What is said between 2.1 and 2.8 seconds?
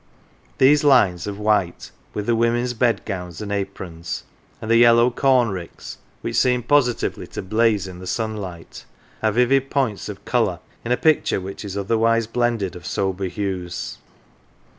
with the women's